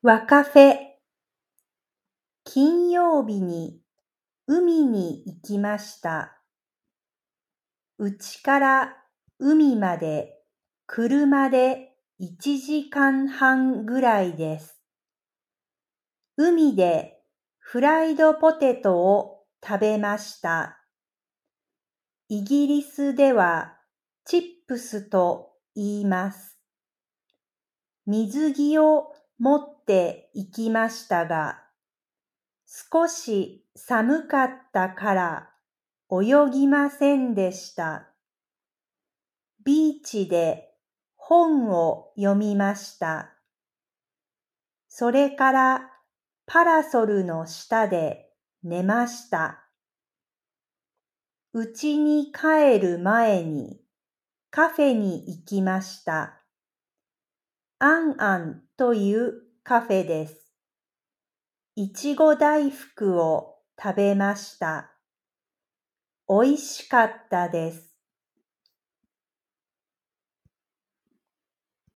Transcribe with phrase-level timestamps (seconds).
[0.00, 0.76] わカフェ
[2.44, 3.80] 金曜日に
[4.46, 6.40] 海に行きました。
[7.98, 8.96] うちから
[9.40, 10.34] 海まで
[10.86, 14.80] 車で1時間半ぐらいです。
[16.36, 17.18] 海で
[17.58, 20.78] フライドポテトを食べました。
[22.28, 23.74] イギリスでは
[24.24, 26.56] チップスと言います。
[28.06, 31.62] 水着を持って行きましたが、
[32.66, 35.50] 少し寒かったから
[36.10, 38.08] 泳ぎませんでした。
[39.64, 40.74] ビーチで
[41.14, 43.34] 本を読みました。
[44.88, 45.90] それから
[46.46, 48.30] パラソルの下で
[48.62, 49.64] 寝ました。
[51.52, 53.80] 家に帰る前に
[54.50, 56.37] カフェに行きました。
[57.80, 60.52] アンアンというカフェです。
[61.76, 64.90] いちご大福を食べました。
[66.26, 67.97] おいしかったです。